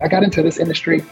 [0.00, 1.04] I got into this industry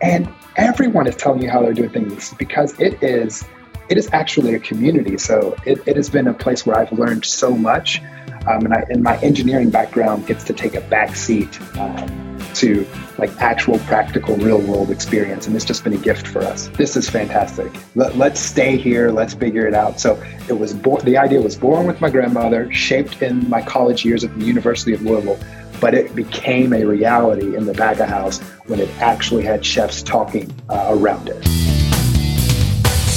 [0.00, 3.44] and everyone is telling you how they're doing things because it is
[3.88, 5.18] it is actually a community.
[5.18, 8.00] So it, it has been a place where I've learned so much.
[8.46, 12.86] Um, and, I, and my engineering background gets to take a back seat um, to
[13.18, 15.46] like actual practical real world experience.
[15.46, 16.68] And it's just been a gift for us.
[16.68, 17.70] This is fantastic.
[17.94, 19.10] Let, us stay here.
[19.10, 20.00] Let's figure it out.
[20.00, 24.04] So it was born, the idea was born with my grandmother, shaped in my college
[24.04, 25.38] years at the University of Louisville
[25.82, 30.00] but it became a reality in the back of house when it actually had chefs
[30.00, 31.44] talking uh, around it.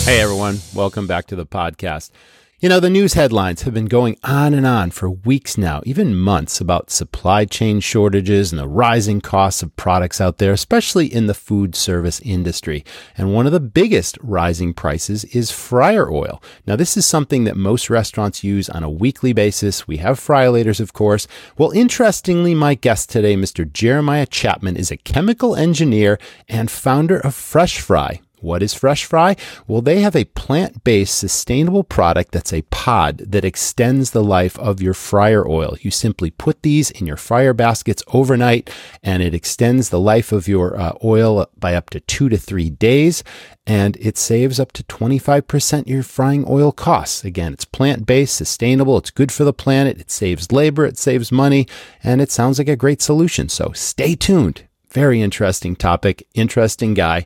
[0.04, 2.10] Hey everyone, welcome back to the podcast.
[2.58, 6.16] You know, the news headlines have been going on and on for weeks now, even
[6.16, 11.28] months, about supply chain shortages and the rising costs of products out there, especially in
[11.28, 12.86] the food service industry.
[13.18, 16.42] And one of the biggest rising prices is fryer oil.
[16.66, 19.86] Now, this is something that most restaurants use on a weekly basis.
[19.86, 21.28] We have fryolators, of course.
[21.58, 23.70] Well, interestingly, my guest today, Mr.
[23.70, 26.18] Jeremiah Chapman, is a chemical engineer
[26.48, 29.36] and founder of Fresh Fry, what is Fresh Fry?
[29.68, 34.58] Well, they have a plant based sustainable product that's a pod that extends the life
[34.60, 35.76] of your fryer oil.
[35.82, 38.70] You simply put these in your fryer baskets overnight
[39.02, 42.70] and it extends the life of your uh, oil by up to two to three
[42.70, 43.24] days.
[43.68, 47.26] And it saves up to 25% your frying oil costs.
[47.26, 51.32] Again, it's plant based, sustainable, it's good for the planet, it saves labor, it saves
[51.32, 51.68] money,
[52.04, 53.50] and it sounds like a great solution.
[53.50, 54.68] So stay tuned.
[54.92, 57.26] Very interesting topic, interesting guy.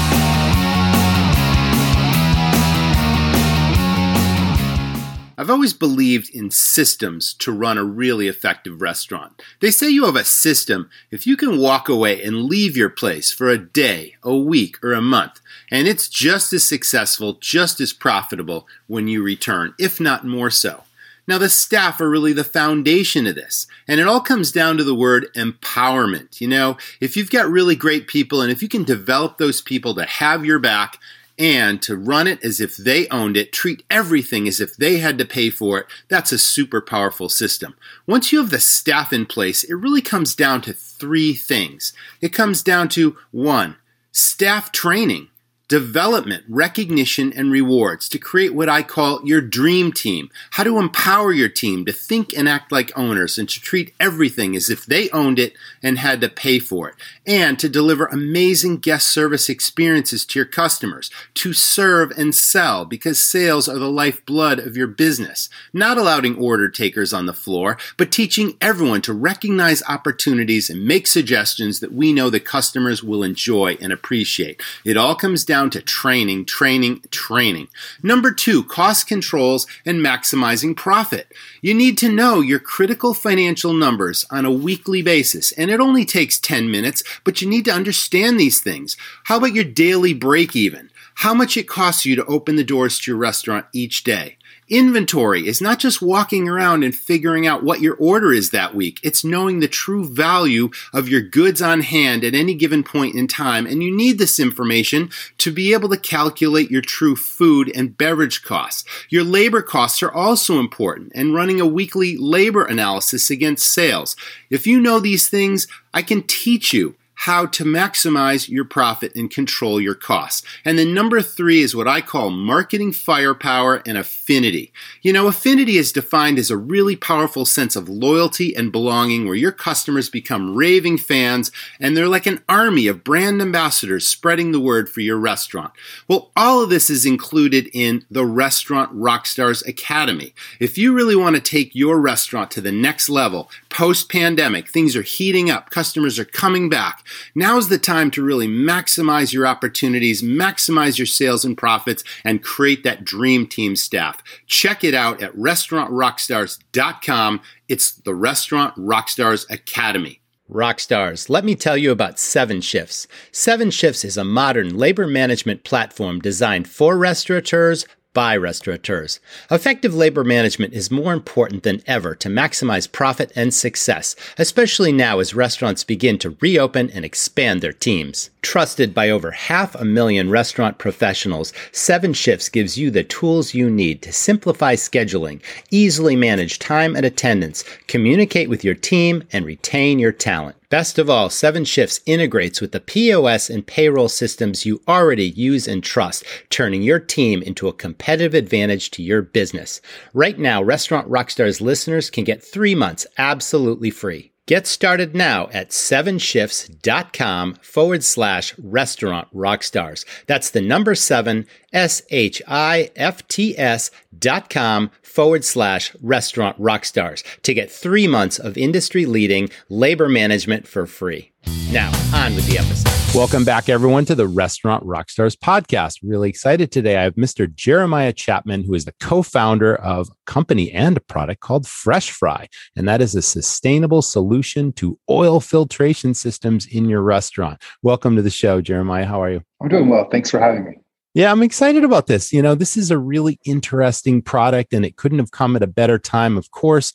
[5.41, 9.41] I've always believed in systems to run a really effective restaurant.
[9.59, 13.31] They say you have a system if you can walk away and leave your place
[13.31, 17.91] for a day, a week, or a month, and it's just as successful, just as
[17.91, 20.83] profitable when you return, if not more so.
[21.27, 23.65] Now, the staff are really the foundation of this.
[23.87, 26.39] And it all comes down to the word empowerment.
[26.39, 29.95] You know, if you've got really great people and if you can develop those people
[29.95, 30.99] to have your back,
[31.41, 35.17] and to run it as if they owned it, treat everything as if they had
[35.17, 37.75] to pay for it, that's a super powerful system.
[38.05, 41.93] Once you have the staff in place, it really comes down to three things.
[42.21, 43.77] It comes down to one,
[44.11, 45.29] staff training
[45.71, 50.29] development, recognition, and rewards to create what I call your dream team.
[50.51, 54.53] How to empower your team to think and act like owners and to treat everything
[54.53, 56.95] as if they owned it and had to pay for it.
[57.25, 63.17] And to deliver amazing guest service experiences to your customers, to serve and sell because
[63.17, 65.47] sales are the lifeblood of your business.
[65.71, 71.07] Not allowing order takers on the floor, but teaching everyone to recognize opportunities and make
[71.07, 74.61] suggestions that we know the customers will enjoy and appreciate.
[74.83, 77.67] It all comes down down to training, training, training.
[78.01, 81.31] Number two, cost controls and maximizing profit.
[81.61, 86.03] You need to know your critical financial numbers on a weekly basis, and it only
[86.03, 88.97] takes 10 minutes, but you need to understand these things.
[89.25, 90.89] How about your daily break even?
[91.15, 94.37] How much it costs you to open the doors to your restaurant each day?
[94.71, 99.01] Inventory is not just walking around and figuring out what your order is that week.
[99.03, 103.27] It's knowing the true value of your goods on hand at any given point in
[103.27, 103.67] time.
[103.67, 108.43] And you need this information to be able to calculate your true food and beverage
[108.43, 108.85] costs.
[109.09, 114.15] Your labor costs are also important and running a weekly labor analysis against sales.
[114.49, 119.29] If you know these things, I can teach you how to maximize your profit and
[119.29, 120.41] control your costs.
[120.65, 124.73] And then number three is what I call marketing firepower and affinity.
[125.03, 129.35] You know, affinity is defined as a really powerful sense of loyalty and belonging where
[129.35, 134.59] your customers become raving fans and they're like an army of brand ambassadors spreading the
[134.59, 135.73] word for your restaurant.
[136.07, 140.33] Well, all of this is included in the Restaurant Rockstars Academy.
[140.59, 144.95] If you really want to take your restaurant to the next level, post pandemic, things
[144.95, 147.05] are heating up, customers are coming back.
[147.35, 152.83] Now's the time to really maximize your opportunities, maximize your sales and profits, and create
[152.83, 154.23] that dream team staff.
[154.47, 157.41] Check it out at restaurantrockstars.com.
[157.67, 160.21] It's the Restaurant Rockstars Academy.
[160.51, 163.07] Rockstars, let me tell you about Seven Shifts.
[163.31, 169.19] Seven Shifts is a modern labor management platform designed for restaurateurs by restaurateurs.
[169.51, 175.19] Effective labor management is more important than ever to maximize profit and success, especially now
[175.19, 178.30] as restaurants begin to reopen and expand their teams.
[178.41, 183.69] Trusted by over half a million restaurant professionals, Seven Shifts gives you the tools you
[183.69, 189.99] need to simplify scheduling, easily manage time and attendance, communicate with your team, and retain
[189.99, 190.55] your talent.
[190.69, 195.67] Best of all, Seven Shifts integrates with the POS and payroll systems you already use
[195.67, 199.81] and trust, turning your team into a competitive advantage to your business.
[200.15, 204.30] Right now, Restaurant Rockstars listeners can get three months absolutely free.
[204.51, 210.03] Get started now at sevenshifts.com forward slash restaurant rockstars.
[210.27, 216.59] That's the number seven, S H I F T S dot com forward slash restaurant
[216.59, 221.31] rockstars to get three months of industry leading labor management for free.
[221.71, 222.91] Now, on with the episode.
[223.15, 225.99] Welcome back, everyone, to the Restaurant Rockstars podcast.
[226.01, 226.97] Really excited today.
[226.97, 227.53] I have Mr.
[227.53, 232.11] Jeremiah Chapman, who is the co founder of a company and a product called Fresh
[232.11, 232.47] Fry.
[232.75, 237.61] And that is a sustainable solution to oil filtration systems in your restaurant.
[237.81, 239.05] Welcome to the show, Jeremiah.
[239.05, 239.41] How are you?
[239.61, 240.07] I'm doing well.
[240.09, 240.77] Thanks for having me.
[241.13, 242.31] Yeah, I'm excited about this.
[242.31, 245.67] You know, this is a really interesting product and it couldn't have come at a
[245.67, 246.37] better time.
[246.37, 246.93] Of course,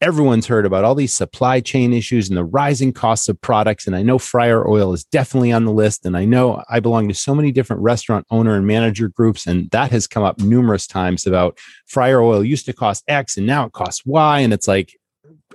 [0.00, 3.86] everyone's heard about all these supply chain issues and the rising costs of products.
[3.86, 6.06] And I know fryer oil is definitely on the list.
[6.06, 9.46] And I know I belong to so many different restaurant owner and manager groups.
[9.46, 13.46] And that has come up numerous times about fryer oil used to cost X and
[13.46, 14.40] now it costs Y.
[14.40, 14.94] And it's like,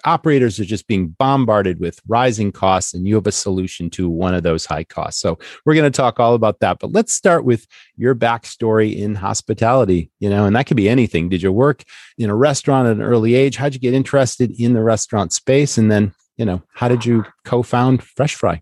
[0.06, 4.34] operators are just being bombarded with rising costs and you have a solution to one
[4.34, 5.22] of those high costs.
[5.22, 9.16] So we're going to talk all about that but let's start with your backstory in
[9.16, 11.30] hospitality you know and that could be anything.
[11.30, 11.84] Did you work
[12.18, 13.58] in a restaurant at an early age?
[13.58, 15.78] How'd you get interested in the restaurant space?
[15.78, 18.62] And then you know how did you co-found fresh fry?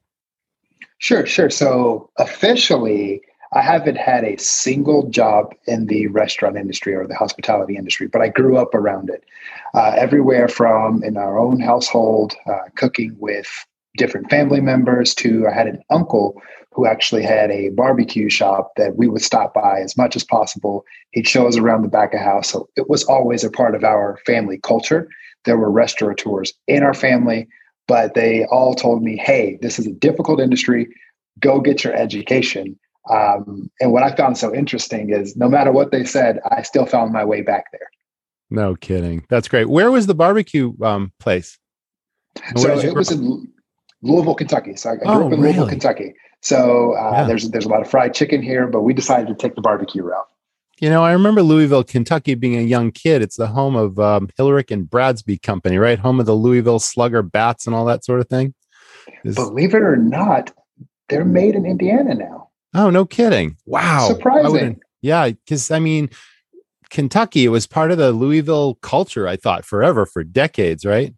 [1.00, 1.50] Sure sure.
[1.50, 3.22] So officially
[3.54, 8.22] I haven't had a single job in the restaurant industry or the hospitality industry, but
[8.22, 9.26] I grew up around it.
[9.74, 13.48] Uh, everywhere from in our own household, uh, cooking with
[13.98, 18.96] different family members, to I had an uncle who actually had a barbecue shop that
[18.96, 20.86] we would stop by as much as possible.
[21.12, 22.50] He'd show us around the back of house.
[22.50, 25.10] So it was always a part of our family culture.
[25.44, 27.50] There were restaurateurs in our family,
[27.86, 30.88] but they all told me, hey, this is a difficult industry.
[31.42, 35.92] Go get your education um, and what I found so interesting is no matter what
[35.92, 37.90] they said, I still found my way back there.
[38.50, 39.26] No kidding.
[39.30, 39.70] That's great.
[39.70, 41.58] Where was the barbecue um, place?
[42.56, 43.52] so it was in
[44.02, 44.76] Louisville, Kentucky.
[44.76, 45.42] So I grew oh, up in really?
[45.42, 46.14] Louisville, Kentucky.
[46.42, 47.24] So uh, yeah.
[47.26, 50.04] there's there's a lot of fried chicken here, but we decided to take the barbecue
[50.04, 50.26] route.
[50.80, 53.22] You know, I remember Louisville, Kentucky, being a young kid.
[53.22, 56.00] It's the home of um, Hillerich and Bradsby Company, right?
[56.00, 58.56] Home of the Louisville Slugger bats and all that sort of thing.
[59.24, 60.52] Believe it or not,
[61.10, 62.50] they're made in Indiana now.
[62.74, 63.58] Oh, no kidding.
[63.66, 64.08] Wow.
[64.08, 64.80] Surprising.
[65.02, 65.30] Yeah.
[65.30, 66.10] Because I mean,
[66.92, 71.14] Kentucky, was part of the Louisville culture, I thought, forever, for decades, right?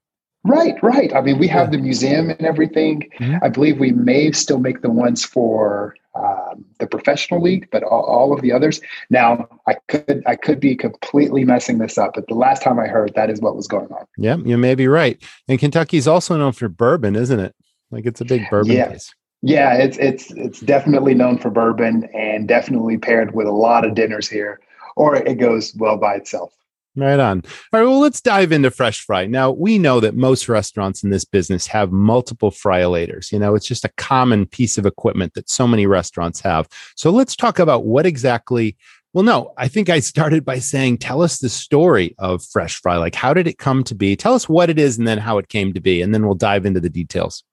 [0.46, 1.14] Right, right.
[1.16, 3.10] I mean, we have the museum and everything.
[3.20, 3.38] Mm-hmm.
[3.44, 8.04] I believe we may still make the ones for um, the professional league, but all,
[8.04, 8.82] all, of the others.
[9.10, 12.88] Now, I could I could be completely messing this up, but the last time I
[12.88, 14.06] heard, that is what was going on.
[14.18, 15.20] Yeah, you may be right.
[15.48, 17.56] And Kentucky is also known for bourbon, isn't it?
[17.90, 18.88] Like it's a big bourbon yeah.
[18.88, 19.12] place.
[19.46, 23.94] Yeah, it's it's it's definitely known for bourbon and definitely paired with a lot of
[23.94, 24.62] dinners here,
[24.96, 26.54] or it goes well by itself.
[26.96, 27.42] Right on.
[27.74, 29.26] All right, well, let's dive into fresh fry.
[29.26, 33.34] Now, we know that most restaurants in this business have multiple fryolators.
[33.34, 36.70] You know, it's just a common piece of equipment that so many restaurants have.
[36.96, 38.78] So let's talk about what exactly.
[39.12, 42.96] Well, no, I think I started by saying, tell us the story of fresh fry.
[42.96, 44.16] Like, how did it come to be?
[44.16, 46.36] Tell us what it is and then how it came to be, and then we'll
[46.36, 47.44] dive into the details.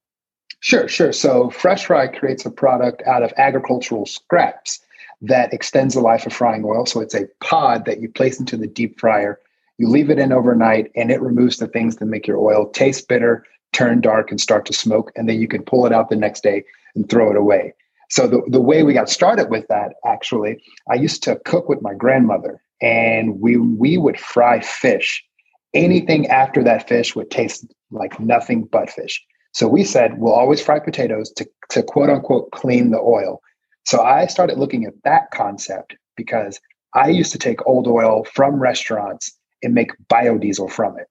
[0.60, 1.12] Sure, sure.
[1.12, 4.80] So Fresh Fry creates a product out of agricultural scraps
[5.22, 6.86] that extends the life of frying oil.
[6.86, 9.40] So it's a pod that you place into the deep fryer.
[9.78, 13.08] You leave it in overnight and it removes the things that make your oil taste
[13.08, 15.10] bitter, turn dark, and start to smoke.
[15.16, 17.74] And then you can pull it out the next day and throw it away.
[18.10, 21.80] So the, the way we got started with that, actually, I used to cook with
[21.80, 25.24] my grandmother and we we would fry fish.
[25.72, 29.24] Anything after that fish would taste like nothing but fish.
[29.52, 33.40] So we said we'll always fry potatoes to, to quote unquote clean the oil.
[33.84, 36.60] So I started looking at that concept because
[36.94, 41.06] I used to take old oil from restaurants and make biodiesel from it.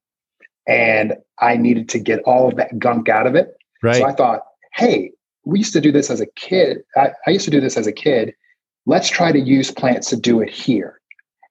[0.68, 3.58] And I needed to get all of that gunk out of it.
[3.82, 3.96] Right.
[3.96, 4.42] So I thought,
[4.74, 5.12] hey,
[5.46, 6.80] we used to do this as a kid.
[6.96, 8.34] I, I used to do this as a kid.
[8.86, 11.00] Let's try to use plants to do it here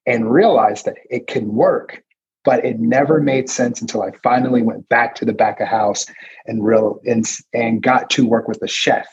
[0.07, 2.03] and realize that it can work
[2.49, 6.07] but it never made sense until I finally went back to the back of house
[6.47, 9.07] and real and, and got to work with a chef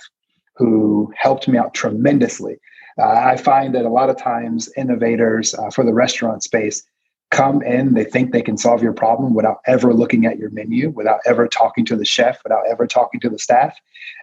[0.55, 2.55] who helped me out tremendously.
[2.97, 6.81] Uh, I find that a lot of times innovators uh, for the restaurant space
[7.29, 10.91] come in, they think they can solve your problem without ever looking at your menu,
[10.91, 13.77] without ever talking to the chef, without ever talking to the staff.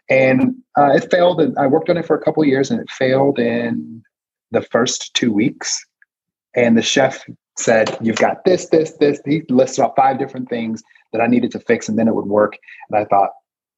[0.09, 1.39] And uh, it failed.
[1.39, 4.05] And I worked on it for a couple years and it failed in
[4.53, 5.85] the first two weeks.
[6.55, 9.21] And the chef said, You've got this, this, this.
[9.25, 10.83] He listed off five different things
[11.13, 12.59] that I needed to fix and then it would work.
[12.91, 13.31] And I thought,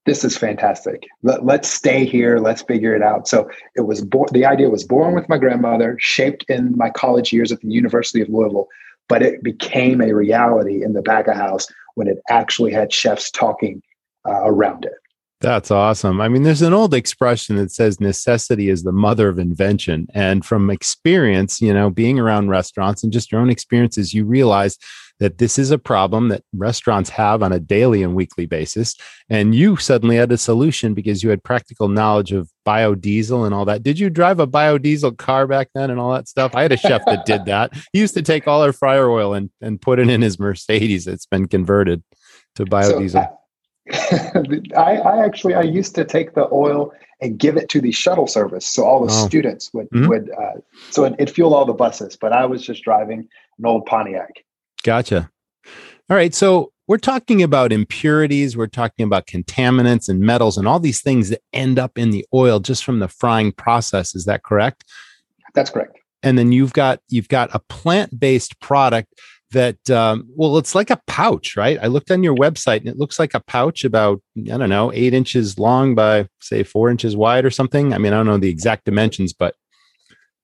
[0.06, 1.06] this is fantastic.
[1.22, 2.38] Let, us stay here.
[2.38, 3.26] Let's figure it out.
[3.26, 4.28] So it was born.
[4.32, 8.20] The idea was born with my grandmother, shaped in my college years at the University
[8.20, 8.68] of Louisville,
[9.08, 13.30] but it became a reality in the back of house when it actually had chefs
[13.30, 13.82] talking
[14.26, 14.92] uh, around it.
[15.40, 16.20] That's awesome.
[16.20, 20.06] I mean, there's an old expression that says necessity is the mother of invention.
[20.14, 24.78] And from experience, you know, being around restaurants and just your own experiences, you realize
[25.20, 28.96] that this is a problem that restaurants have on a daily and weekly basis.
[29.28, 33.64] And you suddenly had a solution because you had practical knowledge of biodiesel and all
[33.66, 33.82] that.
[33.82, 36.54] Did you drive a biodiesel car back then and all that stuff?
[36.54, 37.72] I had a chef that did that.
[37.92, 41.04] He used to take all our fryer oil and, and put it in his Mercedes
[41.04, 42.02] that's been converted
[42.56, 43.10] to biodiesel.
[43.10, 43.28] So, I,
[43.92, 48.66] I, actually I used to take the oil and give it to the shuttle service,
[48.66, 49.26] so all the oh.
[49.26, 50.08] students would mm-hmm.
[50.08, 50.60] would uh,
[50.90, 52.16] so it, it fueled all the buses.
[52.16, 54.44] But I was just driving an old Pontiac.
[54.82, 55.30] Gotcha.
[56.10, 56.34] All right.
[56.34, 61.30] So we're talking about impurities, we're talking about contaminants and metals and all these things
[61.30, 64.14] that end up in the oil just from the frying process.
[64.14, 64.84] Is that correct?
[65.54, 65.98] That's correct.
[66.22, 69.14] And then you've got you've got a plant-based product
[69.54, 72.98] that um, well it's like a pouch right i looked on your website and it
[72.98, 74.20] looks like a pouch about
[74.52, 78.12] i don't know eight inches long by say four inches wide or something i mean
[78.12, 79.54] i don't know the exact dimensions but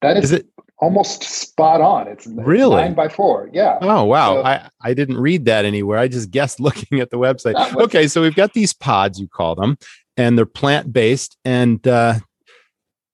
[0.01, 0.47] that is, is it
[0.81, 2.09] almost spot on.
[2.09, 3.49] It's really nine by four.
[3.53, 3.79] Yeah.
[3.81, 4.37] Oh wow.
[4.37, 5.99] So, I, I didn't read that anywhere.
[5.99, 7.55] I just guessed looking at the website.
[7.77, 9.79] okay, so we've got these pods, you call them,
[10.17, 11.37] and they're plant based.
[11.45, 12.15] And uh,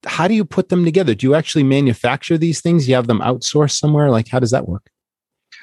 [0.07, 1.15] how do you put them together?
[1.15, 2.89] Do you actually manufacture these things?
[2.89, 4.11] You have them outsourced somewhere?
[4.11, 4.89] Like how does that work?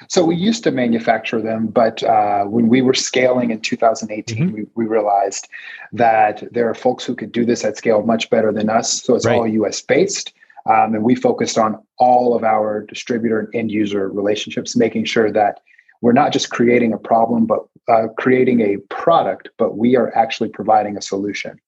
[0.08, 4.54] So we used to manufacture them, but uh, when we were scaling in 2018, mm-hmm.
[4.54, 5.48] we, we, realized
[5.92, 9.02] that there are folks who could do this at scale much better than us.
[9.02, 9.36] So it's right.
[9.36, 10.32] all US based.
[10.66, 15.30] Um, and we focused on all of our distributor and end user relationships, making sure
[15.30, 15.60] that
[16.00, 20.48] we're not just creating a problem, but uh, creating a product, but we are actually
[20.48, 21.58] providing a solution.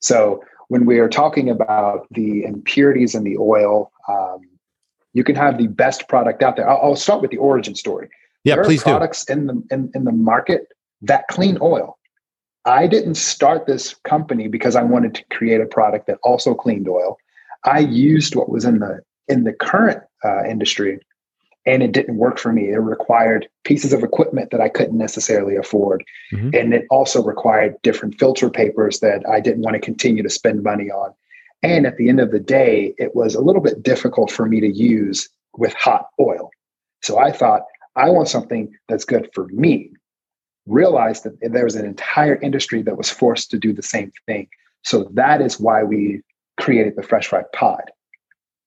[0.00, 4.40] So when we are talking about the impurities in the oil, um,
[5.12, 6.68] you can have the best product out there.
[6.68, 8.08] I'll, I'll start with the origin story.
[8.44, 9.32] Yeah, there please are products do.
[9.34, 10.68] in the in, in the market
[11.02, 11.98] that clean oil.
[12.64, 16.88] I didn't start this company because I wanted to create a product that also cleaned
[16.88, 17.16] oil.
[17.64, 20.98] I used what was in the in the current uh, industry,
[21.66, 22.70] and it didn't work for me.
[22.70, 26.50] It required pieces of equipment that I couldn't necessarily afford, mm-hmm.
[26.54, 30.62] and it also required different filter papers that I didn't want to continue to spend
[30.62, 31.12] money on.
[31.62, 34.60] And at the end of the day, it was a little bit difficult for me
[34.60, 36.50] to use with hot oil.
[37.02, 37.62] So I thought
[37.96, 39.90] I want something that's good for me.
[40.66, 44.48] Realized that there was an entire industry that was forced to do the same thing.
[44.82, 46.22] So that is why we
[46.58, 47.90] created the Fresh Fry Pod.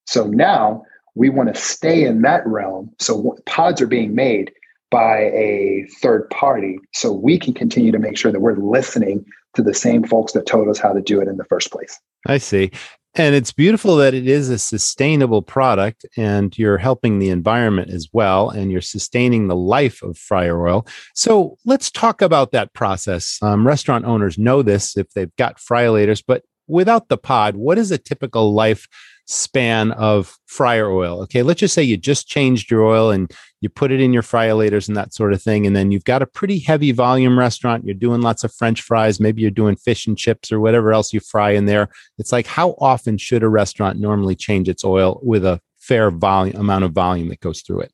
[0.06, 0.84] So now
[1.16, 2.92] we want to stay in that realm.
[3.00, 4.52] So pods are being made
[4.92, 6.78] by a third party.
[6.94, 10.46] So we can continue to make sure that we're listening to the same folks that
[10.46, 12.00] told us how to do it in the first place.
[12.28, 12.72] I see.
[13.16, 18.10] And it's beautiful that it is a sustainable product and you're helping the environment as
[18.12, 20.88] well, and you're sustaining the life of fryer oil.
[21.14, 23.38] So let's talk about that process.
[23.44, 27.92] Um, restaurant owners know this if they've got fryolators, but without the pod, what is
[27.92, 28.88] a typical life
[29.26, 31.22] span of fryer oil?
[31.24, 34.24] Okay, let's just say you just changed your oil and you put it in your
[34.24, 35.66] fryolators and that sort of thing.
[35.66, 37.86] And then you've got a pretty heavy volume restaurant.
[37.86, 39.20] You're doing lots of French fries.
[39.20, 41.90] Maybe you're doing fish and chips or whatever else you fry in there.
[42.18, 46.60] It's like, how often should a restaurant normally change its oil with a fair volume
[46.60, 47.94] amount of volume that goes through it?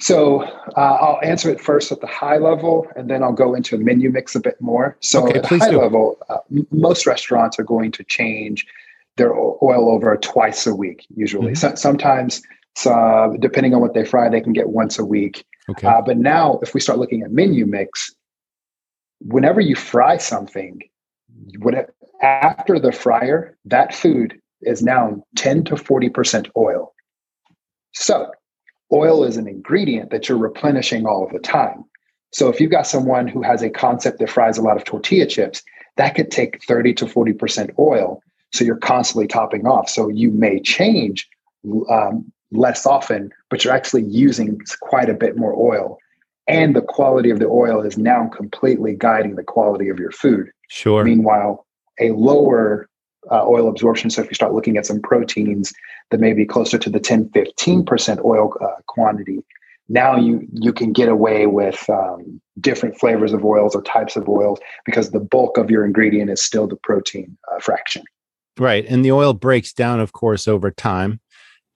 [0.00, 3.76] So uh, I'll answer it first at the high level, and then I'll go into
[3.76, 4.96] menu mix a bit more.
[5.00, 5.78] So okay, at the high do.
[5.78, 8.66] level, uh, m- most restaurants are going to change
[9.20, 11.52] their oil over twice a week, usually.
[11.52, 11.54] Mm-hmm.
[11.54, 12.42] So, sometimes,
[12.74, 15.44] so, depending on what they fry, they can get once a week.
[15.68, 15.86] Okay.
[15.86, 18.14] Uh, but now, if we start looking at menu mix,
[19.20, 20.80] whenever you fry something,
[22.22, 26.92] after the fryer, that food is now 10 to 40% oil.
[27.92, 28.30] So
[28.92, 31.84] oil is an ingredient that you're replenishing all of the time.
[32.32, 35.26] So if you've got someone who has a concept that fries a lot of tortilla
[35.26, 35.62] chips,
[35.96, 38.22] that could take 30 to 40% oil.
[38.52, 39.88] So you're constantly topping off.
[39.88, 41.28] So you may change
[41.90, 45.98] um, less often, but you're actually using quite a bit more oil.
[46.48, 50.50] And the quality of the oil is now completely guiding the quality of your food.
[50.68, 51.04] Sure.
[51.04, 51.64] Meanwhile,
[52.00, 52.88] a lower
[53.30, 54.10] uh, oil absorption.
[54.10, 55.72] So if you start looking at some proteins
[56.10, 59.44] that may be closer to the 10, 15% oil uh, quantity,
[59.88, 64.28] now you you can get away with um, different flavors of oils or types of
[64.28, 68.04] oils because the bulk of your ingredient is still the protein uh, fraction.
[68.58, 71.20] Right, and the oil breaks down, of course, over time.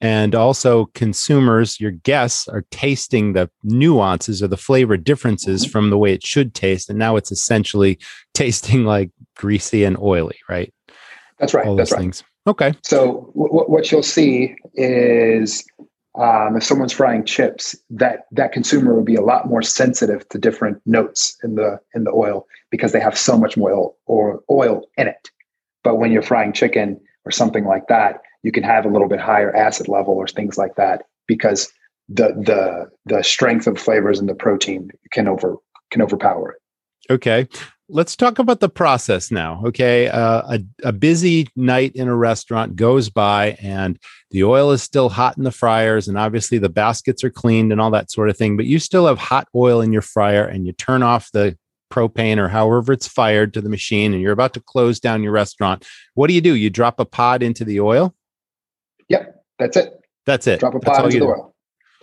[0.01, 5.71] And also, consumers, your guests, are tasting the nuances or the flavor differences mm-hmm.
[5.71, 6.89] from the way it should taste.
[6.89, 7.97] And now it's essentially
[8.33, 10.73] tasting like greasy and oily, right?
[11.39, 11.65] That's right.
[11.65, 11.87] All right.
[11.87, 12.23] Things.
[12.47, 12.73] Okay.
[12.83, 15.65] So, w- what you'll see is
[16.17, 20.37] um, if someone's frying chips, that that consumer will be a lot more sensitive to
[20.37, 24.41] different notes in the in the oil because they have so much more oil or
[24.49, 25.29] oil in it.
[25.85, 29.19] But when you're frying chicken or something like that, you can have a little bit
[29.19, 31.71] higher acid level or things like that because
[32.09, 35.57] the the the strength of flavors and the protein can over
[35.91, 37.13] can overpower it.
[37.13, 37.47] Okay.
[37.87, 39.61] Let's talk about the process now.
[39.63, 40.07] Okay.
[40.07, 43.99] Uh, a, a busy night in a restaurant goes by and
[44.31, 47.79] the oil is still hot in the fryers, and obviously the baskets are cleaned and
[47.79, 50.65] all that sort of thing, but you still have hot oil in your fryer and
[50.65, 51.55] you turn off the
[51.95, 55.31] propane or however it's fired to the machine and you're about to close down your
[55.31, 55.85] restaurant.
[56.13, 56.55] What do you do?
[56.55, 58.13] You drop a pod into the oil?
[59.07, 59.93] Yep, that's it.
[60.25, 60.59] That's it.
[60.59, 61.54] Drop a pod into the oil.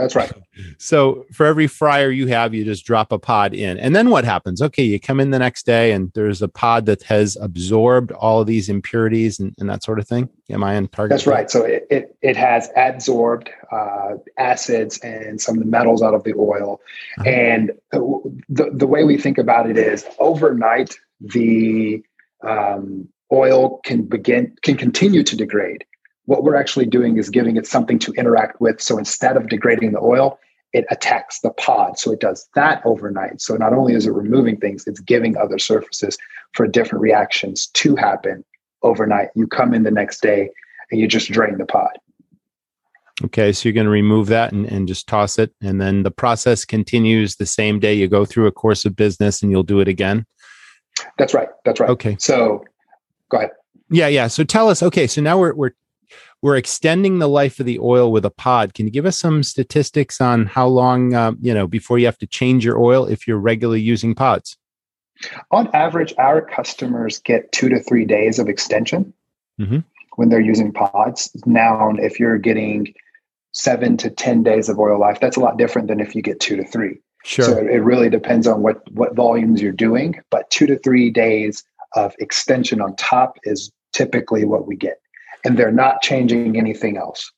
[0.03, 0.33] That's right.
[0.79, 3.79] So for every fryer you have, you just drop a pod in.
[3.79, 4.61] And then what happens?
[4.61, 8.41] Okay, you come in the next day and there's a pod that has absorbed all
[8.41, 10.29] of these impurities and, and that sort of thing.
[10.51, 11.11] Am I on target?
[11.11, 11.49] That's right.
[11.49, 16.25] So it, it, it has adsorbed uh, acids and some of the metals out of
[16.25, 16.81] the oil.
[17.19, 17.31] Uh-huh.
[17.31, 22.03] And the, the way we think about it is overnight, the
[22.43, 25.85] um, oil can begin, can continue to degrade
[26.27, 28.81] what we're actually doing is giving it something to interact with.
[28.81, 30.39] So instead of degrading the oil,
[30.73, 31.99] it attacks the pod.
[31.99, 33.41] So it does that overnight.
[33.41, 36.17] So not only is it removing things, it's giving other surfaces
[36.55, 38.45] for different reactions to happen
[38.83, 39.29] overnight.
[39.35, 40.51] You come in the next day
[40.91, 41.91] and you just drain the pod.
[43.25, 45.53] Okay, so you're going to remove that and, and just toss it.
[45.61, 47.95] And then the process continues the same day.
[47.95, 50.25] You go through a course of business and you'll do it again.
[51.19, 51.49] That's right.
[51.65, 51.91] That's right.
[51.91, 52.17] Okay.
[52.19, 52.65] So
[53.29, 53.51] go ahead.
[53.91, 54.29] Yeah, yeah.
[54.29, 55.73] So tell us, okay, so now we're, we're
[56.43, 58.75] we're extending the life of the oil with a pod.
[58.75, 62.19] Can you give us some statistics on how long, uh, you know, before you have
[62.19, 64.59] to change your oil if you're regularly using pods?
[65.53, 69.15] On average, our customers get two to three days of extension
[69.61, 69.79] mm-hmm.
[70.17, 71.31] when they're using pods.
[71.47, 72.93] Now, if you're getting
[73.53, 76.41] seven to 10 days of oil life, that's a lot different than if you get
[76.41, 76.99] two to three.
[77.25, 77.45] Sure.
[77.45, 81.63] So it really depends on what, what volumes you're doing, but two to three days
[81.95, 85.02] of extension on top is typically what we get
[85.45, 87.31] and they're not changing anything else.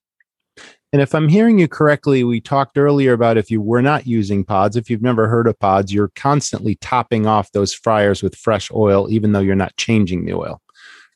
[0.94, 4.44] And if I'm hearing you correctly, we talked earlier about if you were not using
[4.44, 8.70] pods, if you've never heard of pods, you're constantly topping off those fryers with fresh
[8.72, 10.62] oil, even though you're not changing the oil.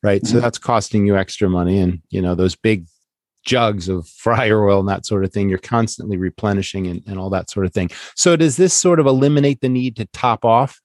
[0.02, 0.20] Right.
[0.20, 0.34] Mm-hmm.
[0.34, 1.78] So that's costing you extra money.
[1.78, 2.86] And, you know, those big
[3.44, 7.30] jugs of fryer oil and that sort of thing, you're constantly replenishing and, and all
[7.30, 7.88] that sort of thing.
[8.16, 10.80] So does this sort of eliminate the need to top off?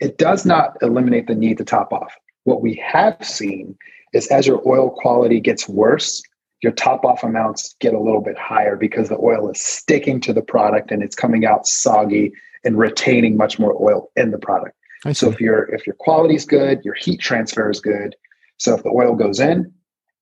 [0.00, 2.14] It does not eliminate the need to top off.
[2.44, 3.76] What we have seen
[4.12, 6.22] is as your oil quality gets worse,
[6.62, 10.32] your top off amounts get a little bit higher because the oil is sticking to
[10.32, 12.32] the product and it's coming out soggy
[12.64, 14.76] and retaining much more oil in the product.
[15.12, 18.14] So if your if your quality is good, your heat transfer is good.
[18.58, 19.72] So if the oil goes in,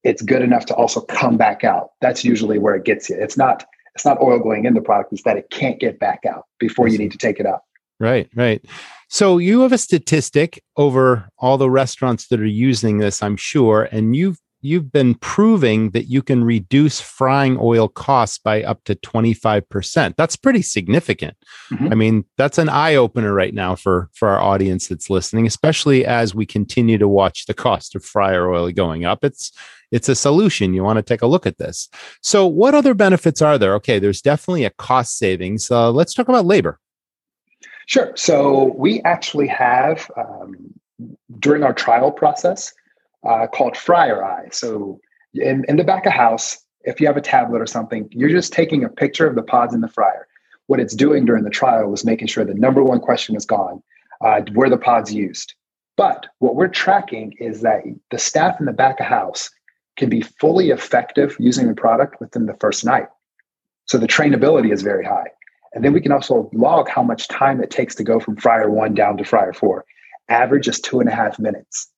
[0.04, 1.90] it's good enough to also come back out.
[2.00, 3.16] That's usually where it gets you.
[3.16, 6.24] It's not it's not oil going in the product, it's that it can't get back
[6.24, 7.60] out before you need to take it out.
[8.00, 8.64] Right, right.
[9.08, 13.88] So you have a statistic over all the restaurants that are using this, I'm sure,
[13.92, 18.94] and you've you've been proving that you can reduce frying oil costs by up to
[18.94, 20.14] 25%.
[20.16, 21.36] That's pretty significant.
[21.72, 21.88] Mm-hmm.
[21.90, 26.04] I mean, that's an eye opener right now for for our audience that's listening, especially
[26.04, 29.24] as we continue to watch the cost of fryer oil going up.
[29.24, 29.52] It's
[29.90, 30.72] it's a solution.
[30.72, 31.88] You want to take a look at this.
[32.22, 33.74] So, what other benefits are there?
[33.74, 35.70] Okay, there's definitely a cost savings.
[35.70, 36.78] Uh, let's talk about labor.
[37.86, 38.12] Sure.
[38.16, 40.72] So we actually have um,
[41.38, 42.72] during our trial process
[43.28, 44.48] uh, called Fryer Eye.
[44.52, 45.00] So
[45.34, 48.52] in, in the back of house, if you have a tablet or something, you're just
[48.52, 50.26] taking a picture of the pods in the fryer.
[50.66, 53.82] What it's doing during the trial is making sure the number one question is gone:
[54.24, 55.54] uh, were the pods used?
[55.96, 59.50] But what we're tracking is that the staff in the back of house
[59.96, 63.08] can be fully effective using the product within the first night.
[63.84, 65.26] So the trainability is very high.
[65.72, 68.70] And then we can also log how much time it takes to go from fryer
[68.70, 69.84] one down to fryer four.
[70.28, 71.88] Average is two and a half minutes.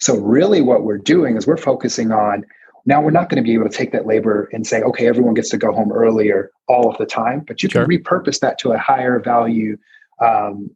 [0.00, 2.44] So, really, what we're doing is we're focusing on
[2.86, 5.34] now we're not going to be able to take that labor and say, okay, everyone
[5.34, 7.84] gets to go home earlier all of the time, but you sure.
[7.84, 9.76] can repurpose that to a higher value
[10.20, 10.70] um,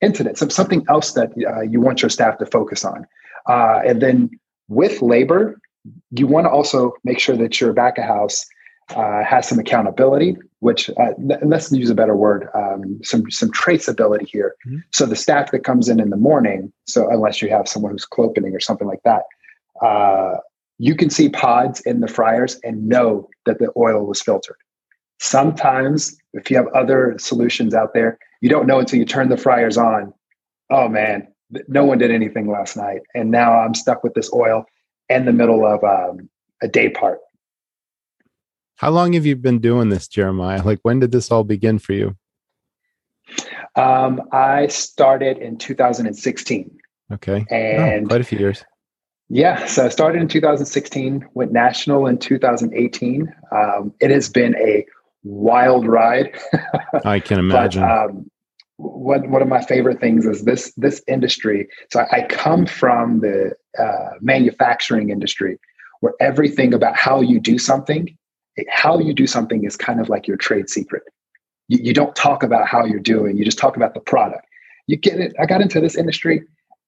[0.00, 3.06] incident, so something else that uh, you want your staff to focus on.
[3.48, 4.30] Uh, and then
[4.68, 5.58] with labor,
[6.10, 8.44] you want to also make sure that your back of house
[8.94, 14.26] uh, has some accountability, which uh, let's use a better word, um, some some traceability
[14.26, 14.56] here.
[14.66, 14.78] Mm-hmm.
[14.92, 18.04] So the staff that comes in in the morning, so unless you have someone who's
[18.04, 19.22] clopening or something like that,
[19.82, 20.38] uh,
[20.78, 24.56] you can see pods in the fryers and know that the oil was filtered.
[25.20, 29.36] Sometimes, if you have other solutions out there, you don't know until you turn the
[29.36, 30.12] fryers on.
[30.70, 31.28] Oh man,
[31.68, 34.64] no one did anything last night, and now I'm stuck with this oil
[35.08, 36.28] in the middle of um,
[36.62, 37.20] a day part
[38.78, 40.62] how long have you been doing this, Jeremiah?
[40.62, 42.16] Like, when did this all begin for you?
[43.74, 46.78] Um, I started in 2016.
[47.12, 47.44] Okay.
[47.50, 48.64] And oh, quite a few years.
[49.28, 49.66] Yeah.
[49.66, 53.34] So I started in 2016, went national in 2018.
[53.50, 54.86] Um, it has been a
[55.24, 56.38] wild ride.
[57.04, 57.82] I can imagine.
[57.82, 58.30] but, um,
[58.76, 61.68] one, one of my favorite things is this this industry.
[61.90, 65.58] So I, I come from the uh, manufacturing industry,
[65.98, 68.16] where everything about how you do something
[68.68, 71.02] how you do something is kind of like your trade secret.
[71.68, 74.46] You, you don't talk about how you're doing, you just talk about the product.
[74.86, 75.34] You get it.
[75.38, 76.42] I got into this industry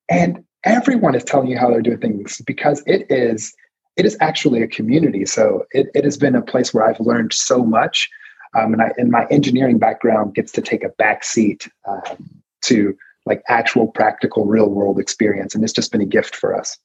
[0.09, 3.55] and everyone is telling you how they're doing things because it is
[3.97, 5.27] it is actually a community.
[5.27, 8.09] So it, it has been a place where I've learned so much.
[8.55, 12.17] Um, and I, and my engineering background gets to take a back seat um,
[12.63, 15.55] to like actual practical real world experience.
[15.55, 16.79] And it's just been a gift for us.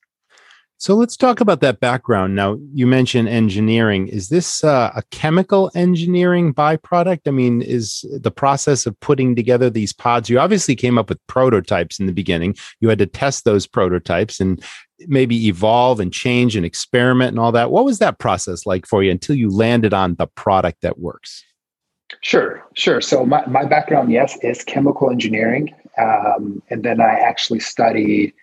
[0.77, 2.35] So let's talk about that background.
[2.35, 4.09] Now, you mentioned engineering.
[4.09, 7.21] Is this uh, a chemical engineering byproduct?
[7.27, 10.29] I mean, is the process of putting together these pods?
[10.29, 12.55] You obviously came up with prototypes in the beginning.
[12.81, 14.61] You had to test those prototypes and
[15.07, 17.71] maybe evolve and change and experiment and all that.
[17.71, 21.43] What was that process like for you until you landed on the product that works?
[22.21, 23.01] Sure, sure.
[23.01, 25.73] So my, my background, yes, is chemical engineering.
[25.97, 28.33] Um, and then I actually studied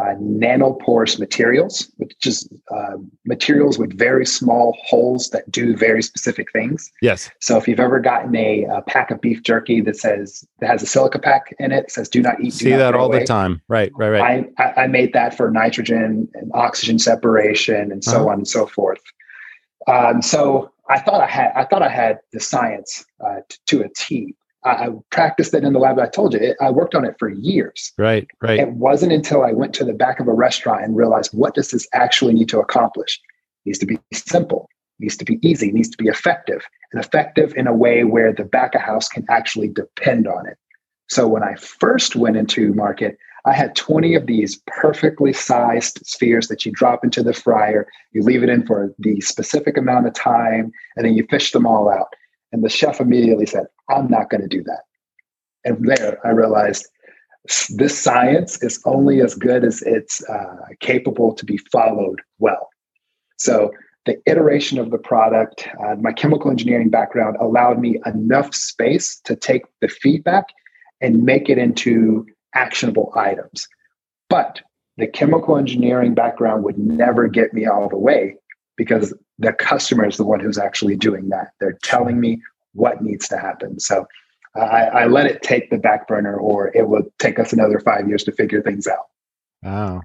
[0.00, 6.50] uh, nanoporous materials, which is uh, materials with very small holes that do very specific
[6.50, 6.90] things.
[7.02, 7.30] Yes.
[7.40, 10.82] So if you've ever gotten a, a pack of beef jerky that says that has
[10.82, 13.20] a silica pack in it, says "Do not eat." See not that all away.
[13.20, 13.60] the time.
[13.68, 13.92] Right.
[13.94, 14.08] Right.
[14.08, 14.52] Right.
[14.58, 18.28] I, I made that for nitrogen and oxygen separation and so uh-huh.
[18.28, 19.00] on and so forth.
[19.88, 23.82] Um, so I thought I had I thought I had the science uh, t- to
[23.82, 24.34] a T.
[24.64, 25.98] I practiced it in the lab.
[25.98, 27.92] I told you, it, I worked on it for years.
[27.98, 28.60] Right, right.
[28.60, 31.70] It wasn't until I went to the back of a restaurant and realized what does
[31.70, 33.20] this actually need to accomplish?
[33.64, 36.64] It needs to be simple, it needs to be easy, it needs to be effective,
[36.92, 40.56] and effective in a way where the back of house can actually depend on it.
[41.08, 46.46] So when I first went into market, I had 20 of these perfectly sized spheres
[46.48, 50.14] that you drop into the fryer, you leave it in for the specific amount of
[50.14, 52.14] time, and then you fish them all out.
[52.52, 54.82] And the chef immediately said, I'm not going to do that.
[55.64, 56.86] And there I realized
[57.70, 62.68] this science is only as good as it's uh, capable to be followed well.
[63.36, 63.72] So
[64.04, 69.34] the iteration of the product, uh, my chemical engineering background allowed me enough space to
[69.34, 70.46] take the feedback
[71.00, 73.66] and make it into actionable items.
[74.28, 74.60] But
[74.96, 78.36] the chemical engineering background would never get me all the way
[78.76, 81.52] because the customer is the one who's actually doing that.
[81.60, 82.40] They're telling me
[82.74, 83.80] what needs to happen.
[83.80, 84.06] So
[84.56, 87.80] uh, I, I let it take the back burner, or it will take us another
[87.80, 89.06] five years to figure things out.
[89.62, 90.02] Wow.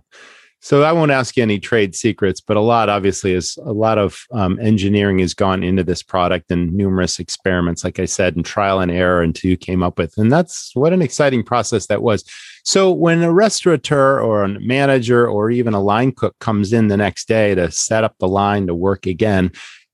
[0.60, 3.98] So I won't ask you any trade secrets, but a lot obviously is a lot
[3.98, 8.44] of um, engineering has gone into this product and numerous experiments, like I said, and
[8.44, 10.18] trial and error until you came up with.
[10.18, 12.24] And that's what an exciting process that was.
[12.64, 16.98] So when a restaurateur or a manager or even a line cook comes in the
[16.98, 19.52] next day to set up the line to work again,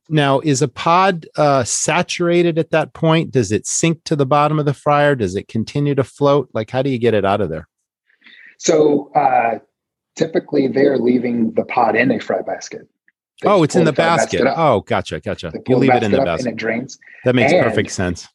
[0.10, 3.32] now, is a pod uh, saturated at that point?
[3.32, 5.16] Does it sink to the bottom of the fryer?
[5.16, 6.50] Does it continue to float?
[6.54, 7.70] Like, how do you get it out of there?
[8.58, 9.60] So, uh,
[10.16, 12.88] typically, they're leaving the pod in a fry basket.
[13.42, 14.44] They oh, it's in the, the basket.
[14.44, 15.52] basket oh, gotcha, gotcha.
[15.68, 16.48] You leave it in the basket.
[16.48, 16.98] And it drains.
[17.26, 18.28] That makes and, perfect sense.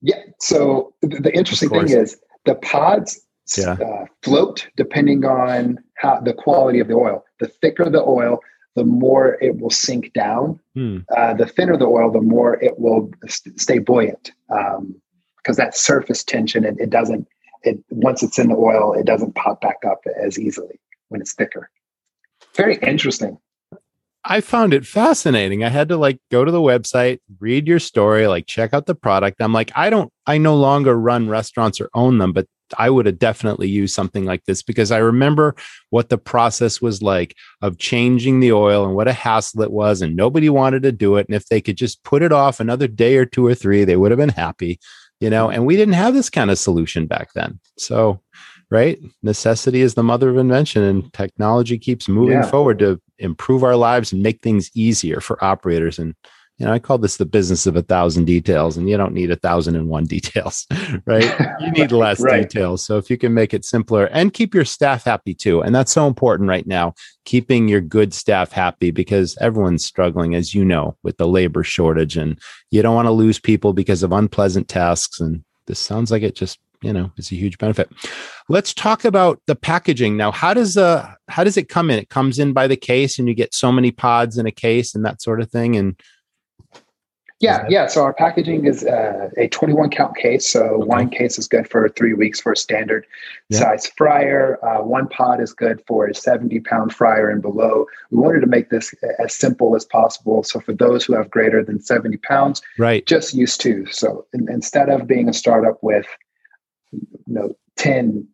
[0.00, 0.22] Yeah.
[0.38, 3.20] So, the, the interesting thing is the pods
[3.56, 3.72] yeah.
[3.72, 7.24] uh, float depending on how the quality of the oil.
[7.40, 8.40] The thicker the oil,
[8.76, 10.60] the more it will sink down.
[10.74, 10.98] Hmm.
[11.16, 15.76] Uh, the thinner the oil, the more it will st- stay buoyant because um, that
[15.76, 17.26] surface tension, it, it doesn't,
[17.64, 21.34] it once it's in the oil, it doesn't pop back up as easily when it's
[21.34, 21.70] thicker.
[22.54, 23.38] Very interesting.
[24.24, 25.64] I found it fascinating.
[25.64, 28.94] I had to like go to the website, read your story, like check out the
[28.94, 29.40] product.
[29.40, 33.06] I'm like, I don't, I no longer run restaurants or own them, but I would
[33.06, 35.54] have definitely used something like this because I remember
[35.90, 40.02] what the process was like of changing the oil and what a hassle it was,
[40.02, 41.26] and nobody wanted to do it.
[41.26, 43.96] And if they could just put it off another day or two or three, they
[43.96, 44.78] would have been happy,
[45.20, 45.48] you know.
[45.48, 47.58] And we didn't have this kind of solution back then.
[47.78, 48.20] So,
[48.70, 52.50] right, necessity is the mother of invention, and technology keeps moving yeah.
[52.50, 55.98] forward to improve our lives and make things easier for operators.
[55.98, 56.14] And
[56.58, 59.30] you know, I call this the business of a thousand details, and you don't need
[59.30, 60.66] a thousand and one details,
[61.06, 61.24] right?
[61.60, 62.42] You need less right.
[62.42, 62.84] details.
[62.84, 65.92] So if you can make it simpler and keep your staff happy too, and that's
[65.92, 70.96] so important right now, keeping your good staff happy because everyone's struggling, as you know,
[71.04, 72.38] with the labor shortage, and
[72.72, 75.20] you don't want to lose people because of unpleasant tasks.
[75.20, 77.90] And this sounds like it just you know it's a huge benefit
[78.48, 82.08] let's talk about the packaging now how does uh how does it come in it
[82.08, 85.04] comes in by the case and you get so many pods in a case and
[85.04, 86.00] that sort of thing and
[87.40, 87.86] yeah, yeah.
[87.86, 90.50] So our packaging is uh, a 21 count case.
[90.50, 90.84] So okay.
[90.84, 93.06] one case is good for three weeks for a standard
[93.48, 93.60] yeah.
[93.60, 94.58] size fryer.
[94.64, 97.86] Uh, one pod is good for a 70 pound fryer and below.
[98.10, 100.42] We wanted to make this as simple as possible.
[100.42, 103.86] So for those who have greater than 70 pounds, right, just use two.
[103.86, 106.06] So in, instead of being a startup with
[106.92, 108.26] you know 10,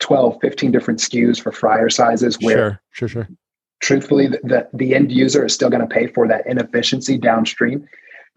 [0.00, 3.28] 12, 15 different SKUs for fryer sizes, where sure, sure, sure.
[3.80, 7.86] Truthfully, the, the, the end user is still going to pay for that inefficiency downstream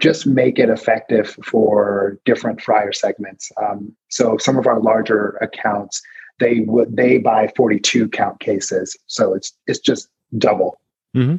[0.01, 3.51] just make it effective for different fryer segments.
[3.61, 6.01] Um, so some of our larger accounts,
[6.39, 8.97] they would they buy 42 count cases.
[9.07, 10.79] So it's it's just double.
[11.15, 11.37] Mm-hmm.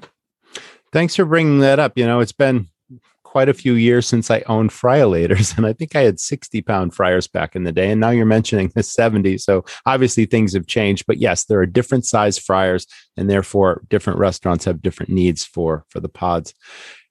[0.93, 1.93] Thanks for bringing that up.
[1.97, 2.69] You know, it's been
[3.37, 6.95] quite a few years since I owned fryolators, and I think I had 60 pound
[6.95, 7.91] fryers back in the day.
[7.91, 9.37] And now you're mentioning the 70.
[9.37, 11.05] So obviously things have changed.
[11.07, 15.85] But yes, there are different size fryers, and therefore different restaurants have different needs for
[15.91, 16.55] for the pods.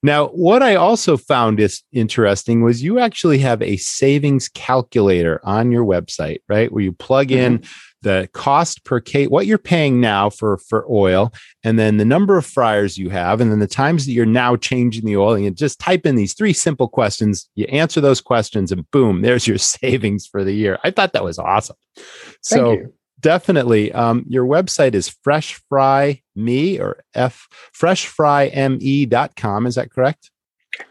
[0.01, 5.71] Now, what I also found is interesting was you actually have a savings calculator on
[5.71, 6.71] your website, right?
[6.71, 7.69] Where you plug in mm-hmm.
[8.05, 12.37] The cost per case, what you're paying now for for oil, and then the number
[12.37, 15.33] of fryers you have, and then the times that you're now changing the oil.
[15.33, 17.49] And you just type in these three simple questions.
[17.55, 20.77] You answer those questions, and boom, there's your savings for the year.
[20.83, 21.77] I thought that was awesome.
[21.95, 23.91] Thank so you definitely.
[23.91, 29.65] Um, your website is Fresh Fry Me or F freshfryme.com.
[29.65, 30.29] Is that correct?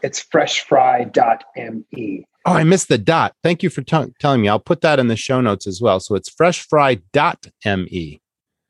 [0.03, 2.25] It's freshfry.me.
[2.45, 3.33] Oh, I missed the dot.
[3.41, 4.47] Thank you for t- telling me.
[4.47, 5.99] I'll put that in the show notes as well.
[5.99, 8.21] So it's freshfry.me.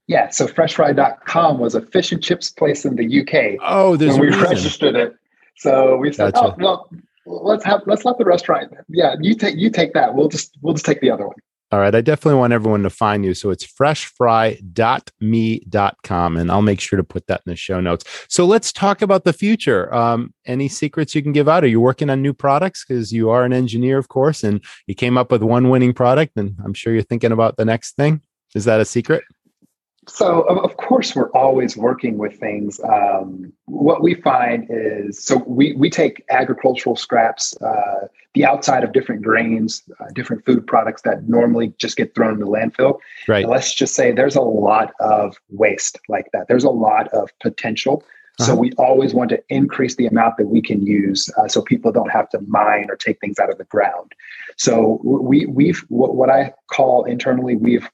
[0.08, 3.60] Yeah, so freshfry.com was a fish and chips place in the UK.
[3.62, 5.16] Oh, there's when we registered it.
[5.58, 6.56] So we said, gotcha.
[6.62, 6.90] oh,
[7.26, 8.72] well, let's have let's let the restaurant.
[8.88, 10.14] Yeah, you take you take that.
[10.14, 11.36] We'll just we'll just take the other one.
[11.76, 11.94] All right.
[11.94, 13.34] I definitely want everyone to find you.
[13.34, 18.06] So it's freshfry.me.com, and I'll make sure to put that in the show notes.
[18.30, 19.94] So let's talk about the future.
[19.94, 21.66] Um, any secrets you can give out?
[21.66, 22.86] Are you working on new products?
[22.86, 26.38] Because you are an engineer, of course, and you came up with one winning product,
[26.38, 28.22] and I'm sure you're thinking about the next thing.
[28.54, 29.26] Is that a secret?
[30.08, 32.80] So, of course, we're always working with things.
[32.80, 38.94] Um, what we find is so we, we take agricultural scraps, uh, the outside of
[38.94, 43.00] different grains, uh, different food products that normally just get thrown in the landfill.
[43.28, 43.44] Right.
[43.44, 46.48] And let's just say there's a lot of waste like that.
[46.48, 48.04] There's a lot of potential.
[48.40, 48.48] Uh-huh.
[48.48, 51.92] So we always want to increase the amount that we can use, uh, so people
[51.92, 54.12] don't have to mine or take things out of the ground.
[54.58, 57.90] So we we've what, what I call internally we've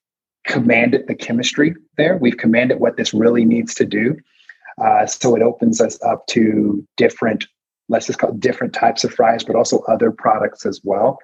[0.48, 2.18] commanded the chemistry there.
[2.18, 4.18] We've commanded what this really needs to do.
[4.84, 7.46] Uh, so it opens us up to different,
[7.92, 11.20] let's just call different types of fries, but also other products as well.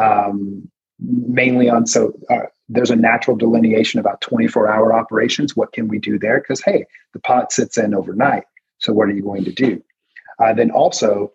[0.00, 5.56] Um, mainly on so uh, there's a natural delineation about 24 hour operations.
[5.56, 6.40] What can we do there?
[6.40, 8.44] Because hey, the pot sits in overnight.
[8.78, 9.82] So what are you going to do?
[10.38, 11.32] Uh, then also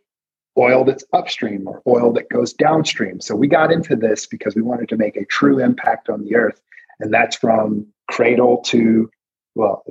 [0.58, 3.22] oil that's upstream or oil that goes downstream.
[3.22, 6.36] So we got into this because we wanted to make a true impact on the
[6.36, 6.60] earth
[7.00, 9.10] and that's from cradle to
[9.56, 9.84] well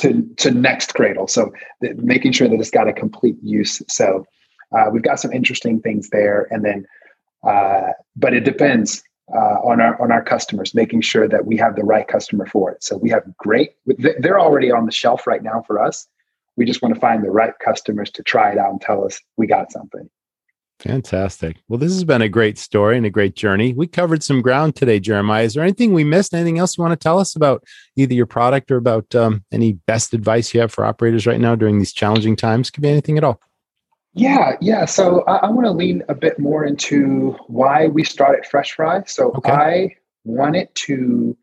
[0.00, 1.26] to to next cradle.
[1.28, 1.52] So
[1.96, 3.82] making sure that it's got a complete use.
[3.88, 4.24] So
[4.76, 6.86] uh, we've got some interesting things there, and then
[7.46, 9.02] uh, but it depends
[9.34, 12.70] uh, on our on our customers, making sure that we have the right customer for
[12.70, 12.82] it.
[12.82, 16.06] So we have great; they're already on the shelf right now for us.
[16.56, 19.20] We just want to find the right customers to try it out and tell us
[19.36, 20.08] we got something.
[20.80, 21.58] Fantastic.
[21.68, 23.74] Well, this has been a great story and a great journey.
[23.74, 25.44] We covered some ground today, Jeremiah.
[25.44, 26.32] Is there anything we missed?
[26.32, 27.62] Anything else you want to tell us about
[27.96, 31.54] either your product or about um, any best advice you have for operators right now
[31.54, 32.70] during these challenging times?
[32.70, 33.40] Could be anything at all.
[34.14, 34.86] Yeah, yeah.
[34.86, 39.02] So I, I want to lean a bit more into why we started Fresh Fry.
[39.04, 39.52] So okay.
[39.52, 41.36] I wanted to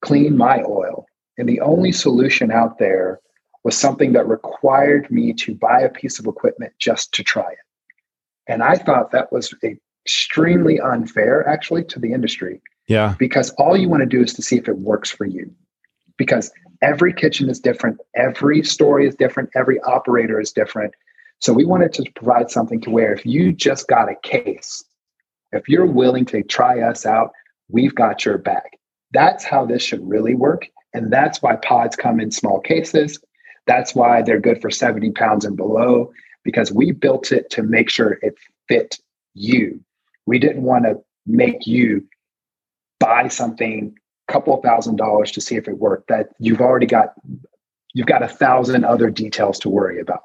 [0.00, 1.04] clean my oil,
[1.36, 3.20] and the only solution out there
[3.64, 7.58] was something that required me to buy a piece of equipment just to try it.
[8.48, 9.54] And I thought that was
[10.04, 12.60] extremely unfair, actually, to the industry.
[12.88, 13.14] Yeah.
[13.18, 15.54] Because all you want to do is to see if it works for you.
[16.16, 16.50] Because
[16.82, 20.94] every kitchen is different, every story is different, every operator is different.
[21.40, 24.82] So we wanted to provide something to where if you just got a case,
[25.52, 27.30] if you're willing to try us out,
[27.68, 28.78] we've got your back.
[29.12, 30.66] That's how this should really work.
[30.94, 33.20] And that's why pods come in small cases.
[33.66, 36.10] That's why they're good for 70 pounds and below
[36.48, 38.34] because we built it to make sure it
[38.68, 38.98] fit
[39.34, 39.78] you.
[40.24, 42.08] We didn't want to make you
[42.98, 43.94] buy something
[44.28, 47.12] couple of thousand dollars to see if it worked that you've already got
[47.92, 50.20] you've got a thousand other details to worry about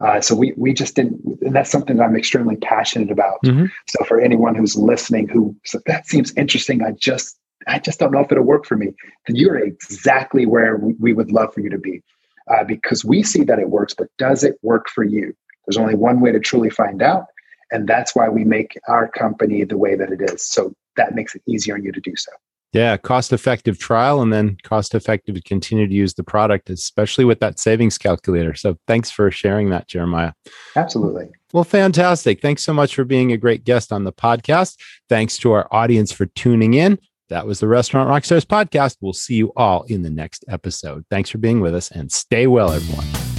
[0.00, 3.66] uh, so we we just didn't and that's something that i'm extremely passionate about mm-hmm.
[3.88, 8.12] so for anyone who's listening who so that seems interesting i just i just don't
[8.12, 8.94] know if it'll work for me
[9.26, 12.00] then you're exactly where we, we would love for you to be
[12.48, 15.34] uh, because we see that it works but does it work for you
[15.66, 17.26] there's only one way to truly find out
[17.70, 21.34] and that's why we make our company the way that it is so that makes
[21.34, 22.32] it easier on you to do so
[22.72, 27.26] yeah, cost effective trial and then cost effective to continue to use the product, especially
[27.26, 28.54] with that savings calculator.
[28.54, 30.32] So thanks for sharing that, Jeremiah.
[30.74, 31.28] Absolutely.
[31.52, 32.40] Well, fantastic.
[32.40, 34.78] Thanks so much for being a great guest on the podcast.
[35.10, 36.98] Thanks to our audience for tuning in.
[37.28, 38.96] That was the Restaurant Rockstars podcast.
[39.00, 41.04] We'll see you all in the next episode.
[41.10, 43.31] Thanks for being with us and stay well, everyone.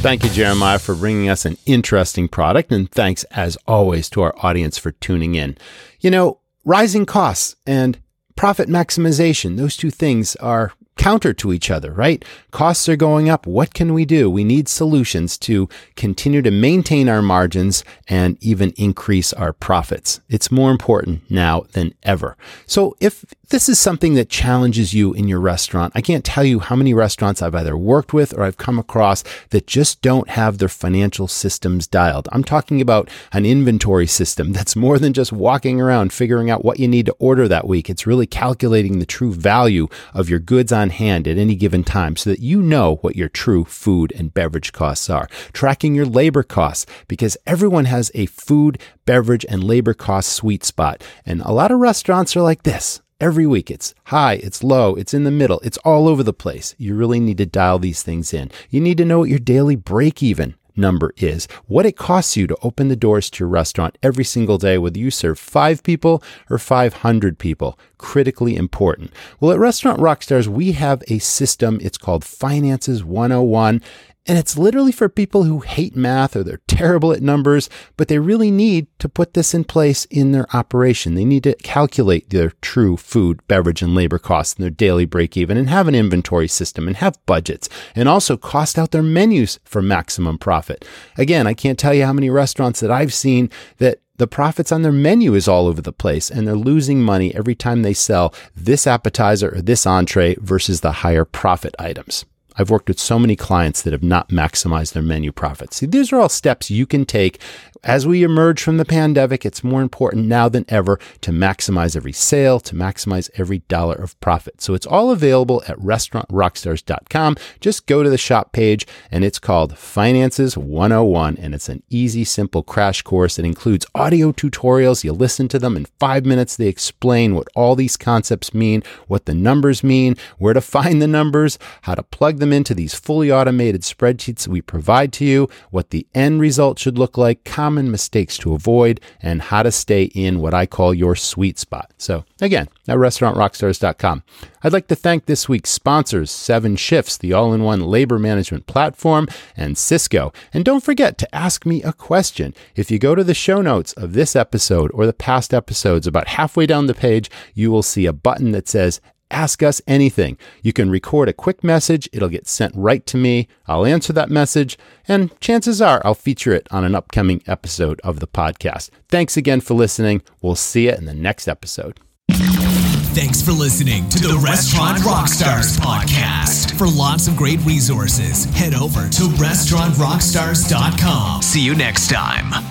[0.00, 2.70] Thank you, Jeremiah, for bringing us an interesting product.
[2.70, 5.58] And thanks, as always, to our audience for tuning in.
[6.00, 7.98] You know, rising costs and
[8.36, 9.56] profit maximization.
[9.56, 12.24] Those two things are counter to each other, right?
[12.52, 13.46] Costs are going up.
[13.46, 14.30] What can we do?
[14.30, 20.20] We need solutions to continue to maintain our margins and even increase our profits.
[20.28, 22.36] It's more important now than ever.
[22.66, 26.58] So if this is something that challenges you in your restaurant, I can't tell you
[26.58, 30.58] how many restaurants I've either worked with or I've come across that just don't have
[30.58, 32.28] their financial systems dialed.
[32.30, 36.78] I'm talking about an inventory system that's more than just walking around figuring out what
[36.78, 37.88] you need to order that week.
[37.88, 42.16] It's really calculating the true value of your goods on hand at any given time
[42.16, 45.26] so that you know what your true food and beverage costs are.
[45.54, 51.02] Tracking your labor costs because everyone has a food, beverage, and labor cost sweet spot.
[51.24, 53.00] And a lot of restaurants are like this.
[53.20, 56.76] Every week it's high, it's low, it's in the middle, it's all over the place.
[56.78, 58.48] You really need to dial these things in.
[58.70, 62.46] You need to know what your daily break even number is, what it costs you
[62.46, 66.22] to open the doors to your restaurant every single day, whether you serve five people
[66.48, 67.76] or 500 people.
[67.98, 69.12] Critically important.
[69.40, 71.80] Well, at Restaurant Rockstars, we have a system.
[71.82, 73.82] It's called Finances 101.
[74.28, 78.18] And it's literally for people who hate math or they're terrible at numbers, but they
[78.18, 81.14] really need to put this in place in their operation.
[81.14, 85.34] They need to calculate their true food, beverage, and labor costs and their daily break
[85.38, 89.58] even and have an inventory system and have budgets and also cost out their menus
[89.64, 90.84] for maximum profit.
[91.16, 94.82] Again, I can't tell you how many restaurants that I've seen that the profits on
[94.82, 98.34] their menu is all over the place and they're losing money every time they sell
[98.54, 102.26] this appetizer or this entree versus the higher profit items.
[102.58, 105.76] I've worked with so many clients that have not maximized their menu profits.
[105.76, 107.40] See, these are all steps you can take
[107.84, 112.12] as we emerge from the pandemic, it's more important now than ever to maximize every
[112.12, 114.60] sale, to maximize every dollar of profit.
[114.60, 117.36] So it's all available at restaurantrockstars.com.
[117.60, 122.24] Just go to the shop page and it's called Finances 101 and it's an easy,
[122.24, 123.38] simple crash course.
[123.38, 125.04] It includes audio tutorials.
[125.04, 126.56] You listen to them in five minutes.
[126.56, 131.08] They explain what all these concepts mean, what the numbers mean, where to find the
[131.08, 135.90] numbers, how to plug them into these fully automated spreadsheets we provide to you, what
[135.90, 140.40] the end result should look like, common mistakes to avoid, and how to stay in
[140.40, 141.92] what I call your sweet spot.
[141.98, 144.22] So, again, at restaurantrockstars.com.
[144.62, 148.66] I'd like to thank this week's sponsors, Seven Shifts, the all in one labor management
[148.66, 150.34] platform, and Sysco.
[150.54, 152.54] And don't forget to ask me a question.
[152.74, 156.28] If you go to the show notes of this episode or the past episodes, about
[156.28, 160.36] halfway down the page, you will see a button that says ask us anything.
[160.62, 163.48] You can record a quick message, it'll get sent right to me.
[163.66, 168.20] I'll answer that message, and chances are I'll feature it on an upcoming episode of
[168.20, 168.90] the podcast.
[169.08, 170.22] Thanks again for listening.
[170.42, 171.98] We'll see you in the next episode.
[172.30, 176.78] Thanks for listening to the, the Restaurant Rockstars podcast.
[176.78, 181.42] For lots of great resources, head over to restaurantrockstars.com.
[181.42, 182.67] See you next time.